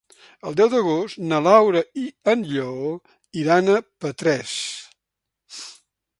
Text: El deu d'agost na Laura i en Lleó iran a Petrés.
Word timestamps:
El 0.51 0.55
deu 0.59 0.69
d'agost 0.73 1.19
na 1.31 1.41
Laura 1.47 1.83
i 2.05 2.05
en 2.33 2.41
Lleó 2.53 2.89
iran 3.43 3.71
a 3.71 3.77
Petrés. 4.07 4.57